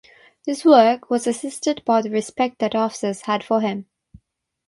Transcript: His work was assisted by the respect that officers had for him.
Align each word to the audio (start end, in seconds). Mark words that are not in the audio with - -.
His 0.47 0.65
work 0.65 1.11
was 1.11 1.27
assisted 1.27 1.85
by 1.85 2.01
the 2.01 2.09
respect 2.09 2.57
that 2.57 2.73
officers 2.73 3.21
had 3.27 3.43
for 3.43 3.61
him. 3.61 3.85